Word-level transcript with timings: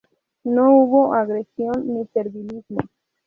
No 0.43 0.71
hubo 0.77 1.13
agresión 1.13 1.83
ni 1.93 2.07
servilismo. 2.07 2.79